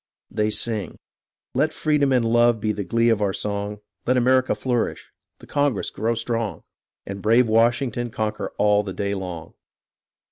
[0.31, 0.97] [They sing]
[1.53, 5.91] Let freedom and love be the glee of our song; Let America flourish— the Congress
[5.91, 6.63] grow strong;
[7.05, 9.53] And brave Washington conqueror all the day long.